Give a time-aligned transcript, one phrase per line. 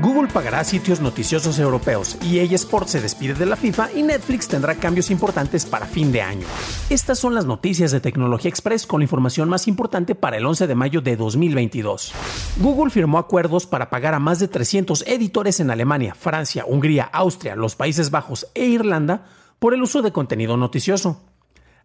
[0.00, 4.74] Google pagará sitios noticiosos europeos, EA Sports se despide de la FIFA y Netflix tendrá
[4.74, 6.46] cambios importantes para fin de año.
[6.90, 10.66] Estas son las noticias de Tecnología Express con la información más importante para el 11
[10.66, 12.12] de mayo de 2022.
[12.58, 17.56] Google firmó acuerdos para pagar a más de 300 editores en Alemania, Francia, Hungría, Austria,
[17.56, 19.24] los Países Bajos e Irlanda
[19.58, 21.22] por el uso de contenido noticioso.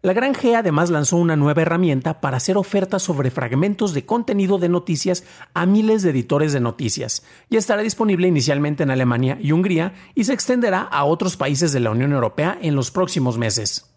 [0.02, 4.58] La Gran G además lanzó una nueva herramienta para hacer ofertas sobre fragmentos de contenido
[4.58, 5.22] de noticias
[5.54, 10.24] a miles de editores de noticias y estará disponible inicialmente en Alemania y Hungría y
[10.24, 13.94] se extenderá a otros países de la Unión Europea en los próximos meses.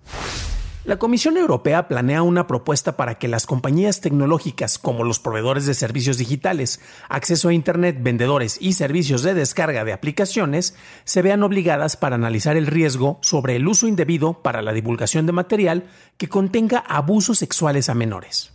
[0.86, 5.74] La Comisión Europea planea una propuesta para que las compañías tecnológicas como los proveedores de
[5.74, 11.98] servicios digitales, acceso a Internet, vendedores y servicios de descarga de aplicaciones se vean obligadas
[11.98, 15.86] para analizar el riesgo sobre el uso indebido para la divulgación de material
[16.18, 18.54] que contenga abusos sexuales a menores.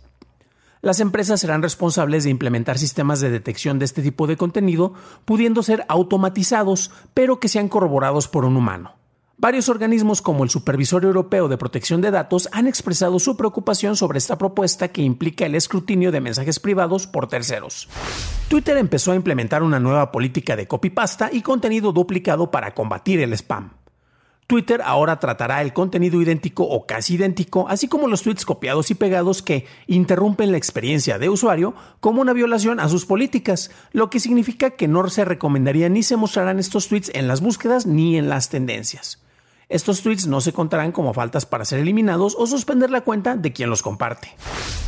[0.79, 4.93] Las empresas serán responsables de implementar sistemas de detección de este tipo de contenido,
[5.25, 9.00] pudiendo ser automatizados, pero que sean corroborados por un humano.
[9.41, 14.19] Varios organismos como el Supervisor Europeo de Protección de Datos han expresado su preocupación sobre
[14.19, 17.89] esta propuesta que implica el escrutinio de mensajes privados por terceros.
[18.49, 23.33] Twitter empezó a implementar una nueva política de copypasta y contenido duplicado para combatir el
[23.33, 23.71] spam.
[24.45, 28.95] Twitter ahora tratará el contenido idéntico o casi idéntico, así como los tweets copiados y
[28.95, 34.19] pegados que interrumpen la experiencia de usuario como una violación a sus políticas, lo que
[34.19, 38.29] significa que no se recomendaría ni se mostrarán estos tweets en las búsquedas ni en
[38.29, 39.20] las tendencias.
[39.71, 43.53] Estos tweets no se contarán como faltas para ser eliminados o suspender la cuenta de
[43.53, 44.35] quien los comparte.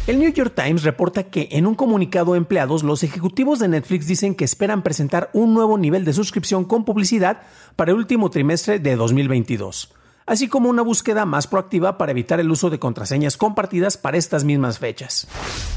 [0.07, 4.07] El New York Times reporta que en un comunicado a empleados, los ejecutivos de Netflix
[4.07, 7.43] dicen que esperan presentar un nuevo nivel de suscripción con publicidad
[7.77, 9.93] para el último trimestre de 2022
[10.25, 14.43] así como una búsqueda más proactiva para evitar el uso de contraseñas compartidas para estas
[14.43, 15.27] mismas fechas.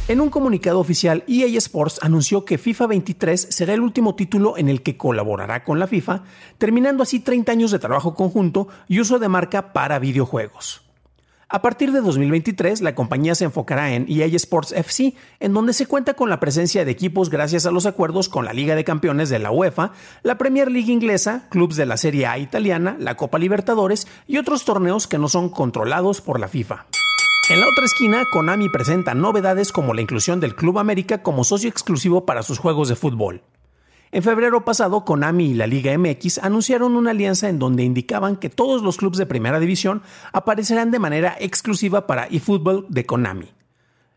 [0.08, 4.68] En un comunicado oficial, EA Sports anunció que FIFA 23 será el último título en
[4.68, 6.22] el que colaborará con la FIFA,
[6.58, 10.85] terminando así 30 años de trabajo conjunto y uso de marca para videojuegos.
[11.48, 15.86] A partir de 2023, la compañía se enfocará en EA Sports FC, en donde se
[15.86, 19.28] cuenta con la presencia de equipos gracias a los acuerdos con la Liga de Campeones
[19.28, 19.92] de la UEFA,
[20.24, 24.64] la Premier League inglesa, clubes de la Serie A italiana, la Copa Libertadores y otros
[24.64, 26.86] torneos que no son controlados por la FIFA.
[27.48, 31.70] En la otra esquina, Konami presenta novedades como la inclusión del Club América como socio
[31.70, 33.42] exclusivo para sus juegos de fútbol.
[34.12, 38.48] En febrero pasado, Konami y la Liga MX anunciaron una alianza en donde indicaban que
[38.48, 40.02] todos los clubes de primera división
[40.32, 43.48] aparecerán de manera exclusiva para eFootball de Konami.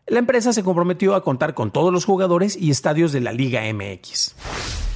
[0.06, 3.62] La empresa se comprometió a contar con todos los jugadores y estadios de la Liga
[3.72, 4.34] MX.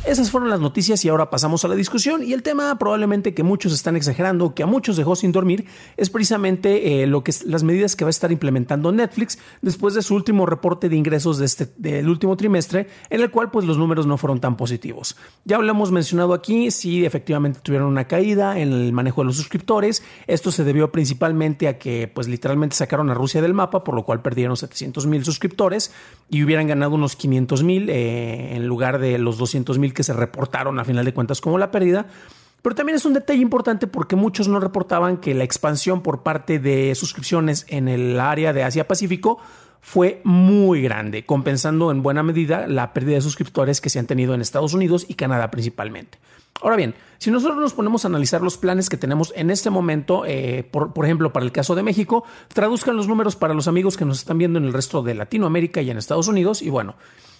[0.07, 2.23] Esas fueron las noticias y ahora pasamos a la discusión.
[2.23, 5.65] Y el tema probablemente que muchos están exagerando, que a muchos dejó sin dormir,
[5.97, 10.03] es precisamente eh, lo que las medidas que va a estar implementando Netflix después de
[10.03, 14.07] su último reporte de ingresos este, del último trimestre, en el cual pues los números
[14.07, 15.17] no fueron tan positivos.
[15.47, 19.37] Ya lo hemos mencionado aquí, sí efectivamente tuvieron una caída en el manejo de los
[19.37, 20.03] suscriptores.
[20.27, 24.05] Esto se debió principalmente a que pues literalmente sacaron a Rusia del mapa, por lo
[24.05, 25.93] cual perdieron 700 mil suscriptores
[26.29, 30.13] y hubieran ganado unos 500 mil eh, en lugar de los 200 mil que se
[30.13, 32.07] reportaron a final de cuentas como la pérdida.
[32.61, 36.59] Pero también es un detalle importante porque muchos no reportaban que la expansión por parte
[36.59, 39.39] de suscripciones en el área de Asia-Pacífico
[39.83, 44.33] fue muy grande, compensando en buena medida la pérdida de suscriptores que se han tenido
[44.33, 46.19] en Estados Unidos y Canadá principalmente.
[46.63, 50.25] Ahora bien, si nosotros nos ponemos a analizar los planes que tenemos en este momento,
[50.25, 53.99] eh, por, por, ejemplo, para el caso de México, traduzcan los números para los amigos
[53.99, 56.63] que nos están viendo en el resto de Latinoamérica y en Estados Unidos.
[56.63, 56.95] Y bueno,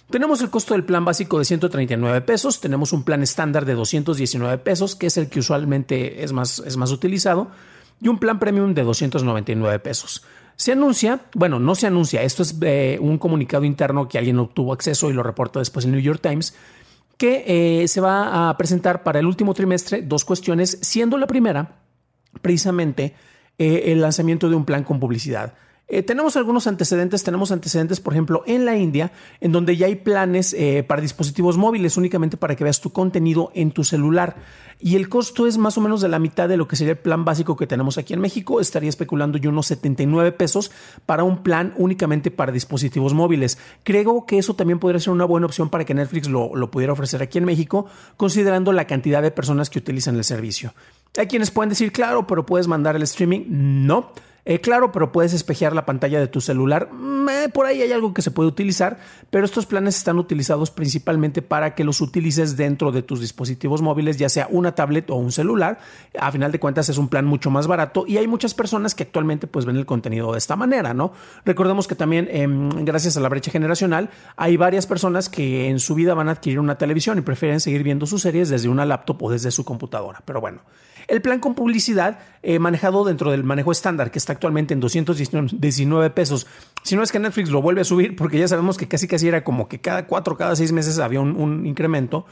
[0.09, 4.57] tenemos el costo del plan básico de 139 pesos, tenemos un plan estándar de 219
[4.59, 7.49] pesos, que es el que usualmente es más, es más utilizado,
[8.01, 10.23] y un plan premium de 299 pesos.
[10.57, 14.73] Se anuncia, bueno, no se anuncia, esto es eh, un comunicado interno que alguien obtuvo
[14.73, 16.55] acceso y lo reporta después en New York Times,
[17.17, 17.43] que
[17.81, 21.79] eh, se va a presentar para el último trimestre dos cuestiones, siendo la primera
[22.41, 23.15] precisamente
[23.57, 25.53] eh, el lanzamiento de un plan con publicidad.
[25.87, 29.95] Eh, tenemos algunos antecedentes, tenemos antecedentes, por ejemplo, en la India, en donde ya hay
[29.95, 34.35] planes eh, para dispositivos móviles únicamente para que veas tu contenido en tu celular.
[34.79, 36.97] Y el costo es más o menos de la mitad de lo que sería el
[36.97, 38.59] plan básico que tenemos aquí en México.
[38.59, 40.71] Estaría especulando yo unos 79 pesos
[41.05, 43.59] para un plan únicamente para dispositivos móviles.
[43.83, 46.93] Creo que eso también podría ser una buena opción para que Netflix lo, lo pudiera
[46.93, 47.85] ofrecer aquí en México,
[48.17, 50.73] considerando la cantidad de personas que utilizan el servicio.
[51.17, 53.45] Hay quienes pueden decir, claro, pero puedes mandar el streaming.
[53.47, 54.11] No.
[54.47, 56.89] Eh, claro, pero puedes espejear la pantalla de tu celular.
[56.91, 58.99] Mm, eh, por ahí hay algo que se puede utilizar,
[59.31, 64.17] pero estos planes están utilizados principalmente para que los utilices dentro de tus dispositivos móviles,
[64.17, 65.79] ya sea una tablet o un celular.
[66.19, 69.01] A final de cuentas es un plan mucho más barato y hay muchas personas que
[69.01, 71.11] actualmente pues ven el contenido de esta manera, ¿no?
[71.43, 75.95] Recordemos que también em, gracias a la brecha generacional hay varias personas que en su
[75.95, 79.23] vida van a adquirir una televisión y prefieren seguir viendo sus series desde una laptop
[79.23, 80.21] o desde su computadora.
[80.23, 80.61] Pero bueno.
[81.07, 86.09] El plan con publicidad eh, manejado dentro del manejo estándar, que está actualmente en 219
[86.11, 86.47] pesos.
[86.83, 89.27] Si no es que Netflix lo vuelve a subir, porque ya sabemos que casi casi
[89.27, 92.25] era como que cada cuatro, cada seis meses había un, incremento.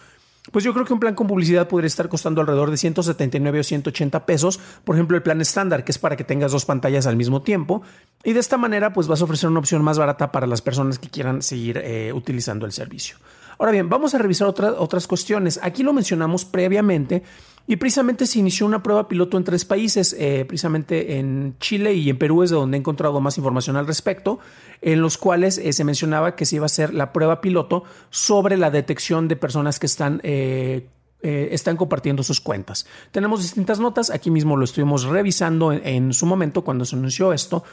[0.52, 3.64] Pues yo creo que un plan con publicidad podría estar costando alrededor de 179 o
[3.64, 4.60] 180 pesos.
[4.84, 7.82] Por ejemplo, el plan estándar, que es para que tengas dos pantallas al mismo tiempo.
[8.24, 11.00] Y de esta manera, pues vas a ofrecer una opción más barata para las personas
[11.00, 13.18] que quieran seguir eh, utilizando el servicio.
[13.58, 15.60] Ahora bien, vamos a revisar otras cuestiones.
[15.64, 17.24] Aquí lo mencionamos previamente
[17.66, 22.10] y precisamente se inició una prueba piloto en tres países, eh, precisamente en Chile y
[22.10, 24.40] en Perú es de donde he encontrado más información al respecto,
[24.82, 28.58] en los cuales eh, se mencionaba que se iba a hacer la prueba piloto sobre
[28.58, 30.20] la detección de personas que están...
[30.24, 30.88] Eh,
[31.54, 32.86] están compartiendo sus cuentas.
[33.12, 37.64] Tenemos distintas notas, aquí mismo lo estuvimos revisando en, su momento cuando se anunció esto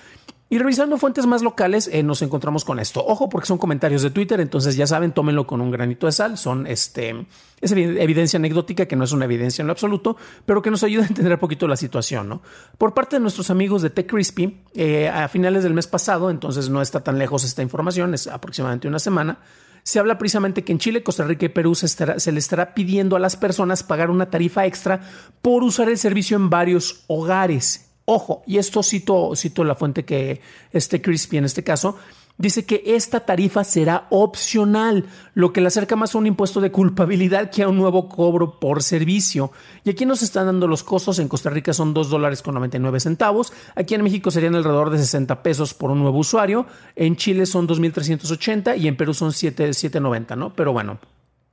[0.53, 3.07] y revisando fuentes más locales, eh, nos encontramos con esto.
[3.07, 6.37] Ojo, porque son comentarios de Twitter, entonces ya saben, tómenlo con un granito de sal.
[6.37, 7.25] Son este,
[7.61, 10.17] es evidencia anecdótica, que no es una evidencia en lo absoluto,
[10.47, 12.29] pero que nos ayuda a entender un poquito la situación.
[12.29, 12.43] ¿no?
[12.79, 16.83] Por parte de nuestros amigos de TechCrispy, eh, a finales del mes pasado, entonces no
[16.83, 19.39] está tan lejos esta información, es aproximadamente una semana.
[19.85, 23.15] Se habla precisamente que en Chile, Costa Rica y Perú se, se le estará pidiendo
[23.15, 25.01] a las personas pagar una tarifa extra
[25.43, 27.90] por usar el servicio en varios hogares.
[28.13, 30.41] Ojo, y esto cito, cito la fuente que
[30.73, 31.97] este Crispy en este caso,
[32.39, 35.05] dice que esta tarifa será opcional,
[35.35, 38.59] lo que le acerca más a un impuesto de culpabilidad que a un nuevo cobro
[38.59, 39.53] por servicio.
[39.85, 42.99] Y aquí nos están dando los costos, en Costa Rica son 2 dólares con 99
[42.99, 46.67] centavos, aquí en México serían alrededor de 60 pesos por un nuevo usuario,
[46.97, 50.53] en Chile son 2.380 y en Perú son 7.90, ¿no?
[50.53, 50.99] Pero bueno,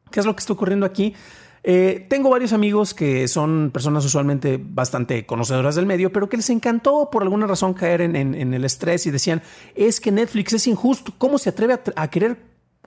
[0.09, 1.13] ¿qué es lo que está ocurriendo aquí?
[1.69, 6.50] Eh, tengo varios amigos que son personas usualmente bastante conocedoras del medio, pero que les
[6.50, 9.42] encantó por alguna razón caer en, el estrés y decían,
[9.75, 12.38] es que Netflix es injusto, ¿cómo se atreve a, querer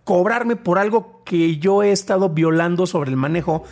[0.05, 3.65] cobrarme por algo que yo he estado violando sobre el manejo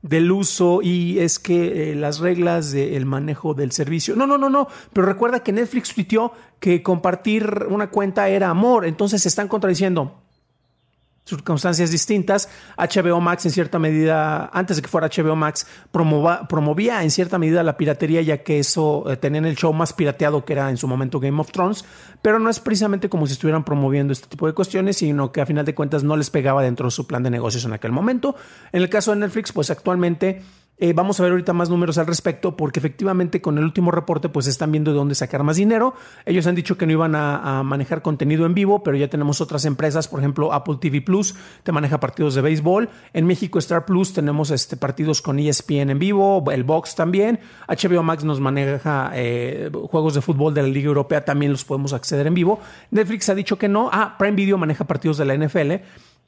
[0.00, 4.16] del uso y es que eh, las reglas del manejo del servicio.
[4.16, 4.68] No, no, no, no.
[4.94, 8.86] Pero recuerda que Netflix tuiteó que compartir una cuenta era amor.
[8.86, 10.23] Entonces se están contradiciendo
[11.24, 12.48] circunstancias distintas.
[12.76, 17.62] HBO Max en cierta medida, antes de que fuera HBO Max, promovía en cierta medida
[17.62, 20.86] la piratería, ya que eso eh, tenían el show más pirateado que era en su
[20.86, 21.84] momento Game of Thrones,
[22.22, 25.46] pero no es precisamente como si estuvieran promoviendo este tipo de cuestiones, sino que a
[25.46, 28.36] final de cuentas no les pegaba dentro de su plan de negocios en aquel momento.
[28.72, 30.42] En el caso de Netflix, pues actualmente
[30.76, 34.28] eh, vamos a ver ahorita más números al respecto porque efectivamente con el último reporte
[34.28, 35.94] pues están viendo de dónde sacar más dinero.
[36.26, 39.64] Ellos han dicho que no iban a, manejar contenido en vivo, pero ya tenemos otras
[39.64, 42.88] empresas, por ejemplo Apple TV Plus te maneja partidos de béisbol.
[43.12, 47.38] En México Star Plus tenemos este, partidos con ESPN en vivo, el Box también.
[47.68, 51.92] HBO Max nos maneja eh, juegos de fútbol de la Liga Europea, también los podemos
[51.92, 52.58] acceder en vivo.
[52.90, 53.90] Netflix ha dicho que no.
[53.92, 55.72] Ah, Prime Video maneja partidos de la NFL.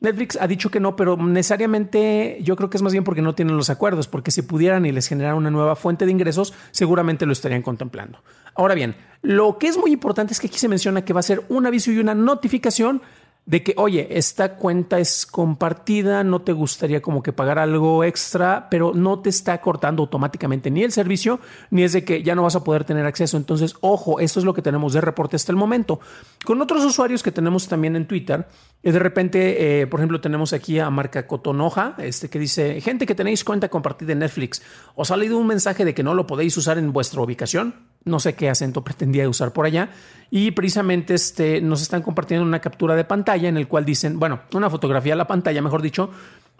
[0.00, 3.34] Netflix ha dicho que no, pero necesariamente yo creo que es más bien porque no
[3.34, 7.24] tienen los acuerdos, porque si pudieran y les generara una nueva fuente de ingresos, seguramente
[7.24, 8.22] lo estarían contemplando.
[8.54, 11.22] Ahora bien, lo que es muy importante es que aquí se menciona que va a
[11.22, 13.02] ser un aviso y una notificación
[13.46, 18.66] de que, oye, esta cuenta es compartida, no te gustaría como que pagar algo extra,
[18.68, 21.38] pero no te está cortando automáticamente ni el servicio,
[21.70, 23.36] ni es de que ya no vas a poder tener acceso.
[23.36, 26.00] Entonces, ojo, esto es lo que tenemos de reporte hasta el momento.
[26.44, 28.48] Con otros usuarios que tenemos también en Twitter,
[28.82, 33.06] y de repente, eh, por ejemplo, tenemos aquí a Marca Cotonoja, este que dice, gente
[33.06, 34.60] que tenéis cuenta compartida en Netflix,
[34.96, 37.95] ¿os ha salido un mensaje de que no lo podéis usar en vuestra ubicación?
[38.06, 39.90] No sé qué acento pretendía usar por allá,
[40.30, 44.40] y precisamente este, nos están compartiendo una captura de pantalla en el cual dicen, bueno,
[44.54, 46.10] una fotografía de la pantalla, mejor dicho,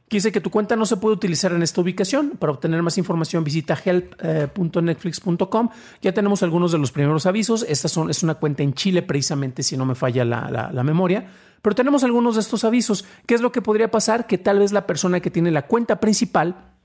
[0.09, 2.31] que dice que tu cuenta no se puede utilizar en esta ubicación.
[2.39, 5.69] Para obtener más información visita help.netflix.com.
[6.01, 7.67] ya tenemos algunos de los primeros avisos.
[7.69, 11.27] Esta son, es una cuenta en Chile precisamente, si no me falla la, la memoria.
[11.61, 13.05] Pero tenemos algunos de estos avisos.
[13.27, 14.29] ¿Qué es lo que podría pasar?
[14.29, 16.76] Que tal vez la persona que tiene la cuenta principal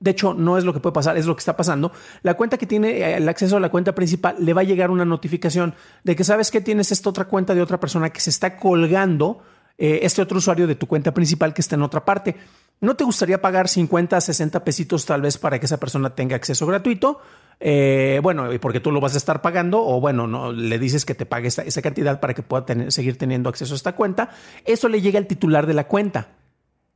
[0.00, 1.92] de hecho, no es lo que puede pasar, es lo que está pasando.
[2.22, 4.90] La cuenta que tiene eh, el acceso a la cuenta principal le va a llegar
[4.90, 8.30] una notificación de que sabes que tienes esta otra cuenta de otra persona que se
[8.30, 9.42] está colgando
[9.76, 12.34] eh, este otro usuario de tu cuenta principal que está en otra parte.
[12.80, 16.66] ¿No te gustaría pagar 50, 60 pesitos tal vez para que esa persona tenga acceso
[16.66, 17.20] gratuito?
[17.62, 21.14] Eh, bueno, porque tú lo vas a estar pagando o bueno, no le dices que
[21.14, 24.30] te pague esa, cantidad para que pueda seguir teniendo acceso a esta cuenta.
[24.64, 26.28] Eso le llega al titular de la cuenta.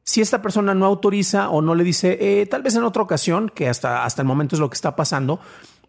[0.04, 3.50] Si esta persona no autoriza o no le dice, eh, tal vez en otra ocasión,
[3.54, 5.40] que hasta, hasta el momento es lo que está pasando,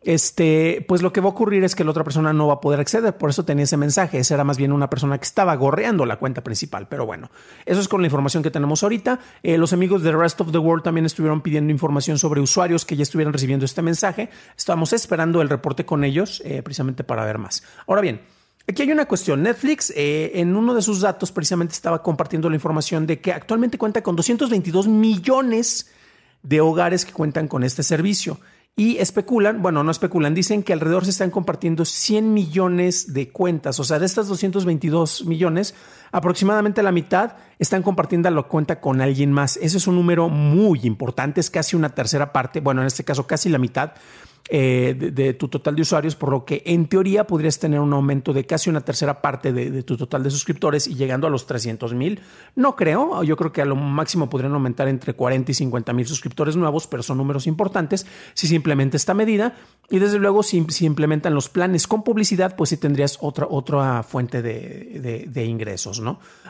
[0.05, 2.61] este, pues lo que va a ocurrir es que la otra persona no va a
[2.61, 3.17] poder acceder.
[3.17, 4.19] Por eso tenía ese mensaje.
[4.19, 6.87] Esa era más bien una persona que estaba gorreando la cuenta principal.
[6.87, 7.31] Pero bueno,
[7.65, 9.19] eso es con la información que tenemos ahorita.
[9.41, 12.95] Eh, los amigos de Rest of the World también estuvieron pidiendo información sobre usuarios que
[12.95, 14.29] ya estuvieran recibiendo este mensaje.
[14.55, 17.63] Estamos esperando el reporte con ellos eh, precisamente para ver más.
[17.87, 18.21] Ahora bien,
[18.67, 19.43] Aquí hay una cuestión.
[19.43, 23.77] Netflix eh, en uno de sus datos precisamente estaba compartiendo la información de que actualmente
[23.77, 25.91] cuenta con 222 millones
[26.41, 28.39] de hogares que cuentan con este servicio.
[28.77, 33.79] Y especulan, bueno, no especulan, dicen que alrededor se están compartiendo 100 millones de cuentas.
[33.79, 35.75] O sea, de estas 222 millones,
[36.11, 39.57] aproximadamente la mitad están compartiendo la cuenta con alguien más.
[39.57, 43.27] Ese es un número muy importante, es casi una tercera parte, bueno, en este caso
[43.27, 43.93] casi la mitad
[44.47, 48.31] eh, de, tu total de usuarios, por lo que en teoría podrías tener un aumento
[48.31, 51.95] de casi una tercera parte de, tu total de suscriptores y llegando a los 300
[51.95, 52.19] mil.
[52.55, 56.05] No creo, yo creo que a lo máximo podrían aumentar entre 40 y 50 mil
[56.05, 59.55] suscriptores nuevos, pero son números importantes si se implementa esta medida.
[59.89, 64.43] Y desde luego, si, implementan los planes con publicidad, pues sí tendrías otra, otra fuente
[64.43, 65.94] de ingresos,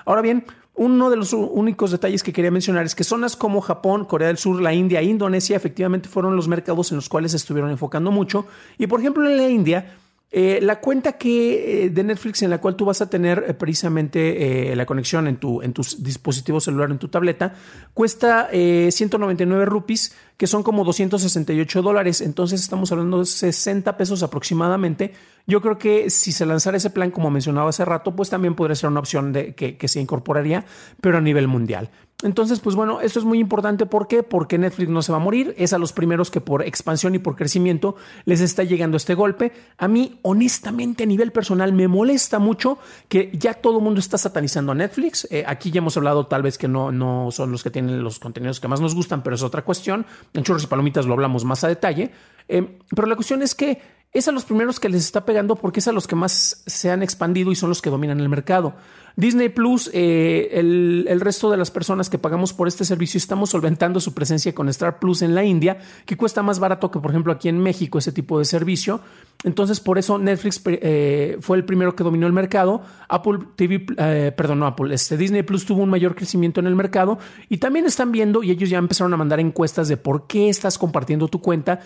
[0.05, 4.05] Ahora bien, uno de los únicos detalles que quería mencionar es que zonas como Japón,
[4.05, 7.37] Corea del Sur, la India e Indonesia efectivamente fueron los mercados en los cuales se
[7.37, 8.45] estuvieron enfocando mucho.
[8.77, 9.95] Y por ejemplo en la India,
[10.37, 13.53] eh, la cuenta que, eh, de Netflix en la cual tú vas a tener eh,
[13.53, 17.53] precisamente la conexión en tu, en tu dispositivo celular, en tu tableta,
[17.93, 22.19] cuesta 199 rupees, que son como 268 dólares.
[22.19, 25.13] Entonces estamos hablando de 60 pesos aproximadamente.
[25.47, 28.75] Yo creo que si se lanzara ese plan, como mencionaba hace rato, pues también podría
[28.75, 30.65] ser una opción de, que se incorporaría,
[30.99, 31.89] pero a nivel mundial.
[32.23, 33.85] Entonces, pues bueno, esto es muy importante.
[33.85, 34.23] ¿Por qué?
[34.23, 35.53] Porque Netflix no se va a morir.
[35.57, 39.51] Es a los primeros que por expansión y por crecimiento les está llegando este golpe.
[39.77, 42.77] A mí, honestamente, a nivel personal, me molesta mucho
[43.09, 45.27] que ya todo el mundo está satanizando a Netflix.
[45.29, 48.19] Eh, aquí ya hemos hablado tal vez que no, no son los que tienen los
[48.19, 50.05] contenidos que más nos gustan, pero es otra cuestión.
[50.33, 52.11] En Churros y Palomitas lo hablamos más a detalle.
[52.47, 53.81] Eh, pero la cuestión es que
[54.15, 56.89] es a los primeros que les está pegando porque es a los que más se
[56.89, 58.73] han expandido y son los que dominan el mercado.
[59.17, 63.99] Disney Plus, eh, el, resto de las personas que pagamos por este servicio estamos solventando
[63.99, 67.33] su presencia con Star Plus en la India, que cuesta más barato que, por ejemplo,
[67.33, 69.01] aquí en México ese tipo de servicio.
[69.43, 72.83] Entonces, por eso Netflix eh, fue el primero que dominó el mercado.
[73.09, 76.75] Apple TV, eh, perdón, no Apple, este Disney Plus tuvo un mayor crecimiento en el
[76.75, 77.19] mercado
[77.49, 80.77] y también están viendo y ellos ya empezaron a mandar encuestas de por qué estás
[80.77, 81.81] compartiendo tu cuenta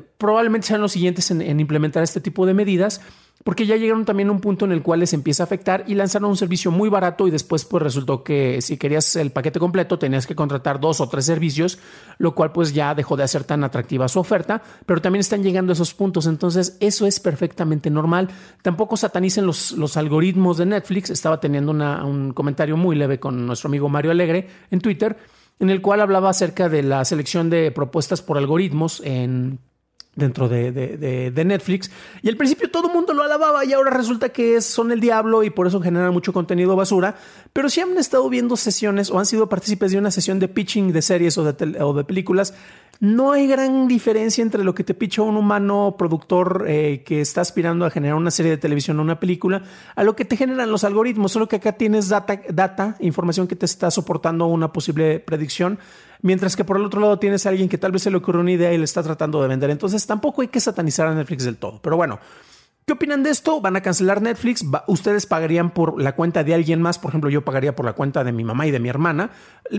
[0.00, 3.00] probablemente sean los siguientes en, implementar este tipo de medidas,
[3.42, 5.94] porque ya llegaron también a un punto en el cual les empieza a afectar y
[5.94, 9.98] lanzaron un servicio muy barato y después pues resultó que si querías el paquete completo
[9.98, 11.78] tenías que contratar dos o tres servicios,
[12.18, 15.72] lo cual pues ya dejó de hacer tan atractiva su oferta, pero también están llegando
[15.72, 18.28] a esos puntos, entonces eso es perfectamente normal.
[18.62, 23.68] Tampoco satanicen los, los algoritmos de Netflix, estaba teniendo un comentario muy leve con nuestro
[23.68, 25.18] amigo Mario Alegre en Twitter,
[25.58, 29.60] en el cual hablaba acerca de la selección de propuestas por algoritmos en
[30.16, 31.90] dentro de, de, Netflix.
[32.22, 35.42] Y al principio todo el mundo lo alababa y ahora resulta que son el diablo
[35.42, 37.16] y por eso generan mucho contenido basura.
[37.52, 40.92] Pero si han estado viendo sesiones o han sido partícipes de una sesión de pitching
[40.92, 42.54] de series o de, o de películas,
[43.00, 47.40] no hay gran diferencia entre lo que te picha un humano productor eh, que está
[47.40, 49.62] aspirando a generar una serie de televisión o una película
[49.94, 51.32] a lo que te generan los algoritmos.
[51.32, 55.78] Solo que acá tienes data, data información que te está soportando una posible predicción
[56.24, 58.40] mientras que por el otro lado tienes a alguien que tal vez se le ocurre
[58.40, 59.68] una idea y le está tratando de vender.
[59.68, 61.80] Entonces tampoco hay que satanizar a Netflix del todo.
[61.82, 62.18] Pero bueno,
[62.86, 63.60] ¿qué opinan de esto?
[63.60, 64.64] ¿Van a cancelar Netflix?
[64.86, 66.98] ¿Ustedes pagarían por la cuenta de alguien más?
[66.98, 69.32] Por ejemplo, yo pagaría por la cuenta de mi mamá y de mi hermana.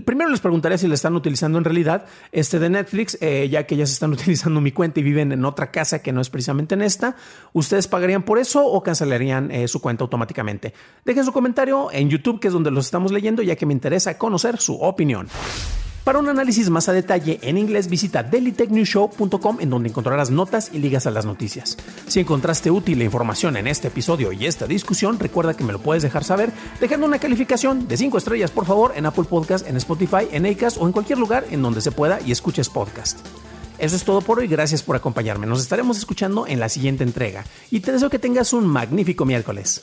[0.04, 3.74] Primero les preguntaría si la están utilizando en realidad este de Netflix, eh, ya que
[3.74, 6.82] ellas están utilizando mi cuenta y viven en otra casa que no es precisamente en
[6.82, 7.16] esta.
[7.54, 10.74] ¿Ustedes pagarían por eso o cancelarían eh, su cuenta automáticamente?
[11.04, 14.16] Dejen su comentario en YouTube, que es donde los estamos leyendo, ya que me interesa
[14.16, 15.26] conocer su opinión.
[16.06, 20.78] Para un análisis más a detalle en inglés, visita dailytechnewshow.com en donde encontrarás notas y
[20.78, 21.76] ligas a las noticias.
[22.06, 25.80] Si encontraste útil la información en este episodio y esta discusión, recuerda que me lo
[25.80, 29.76] puedes dejar saber dejando una calificación de 5 estrellas, por favor, en Apple Podcast, en
[29.78, 33.18] Spotify, en Acast o en cualquier lugar en donde se pueda y escuches podcast.
[33.76, 35.48] Eso es todo por hoy, gracias por acompañarme.
[35.48, 39.82] Nos estaremos escuchando en la siguiente entrega y te deseo que tengas un magnífico miércoles.